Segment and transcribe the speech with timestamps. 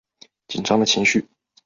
[0.47, 1.27] 紧张的情绪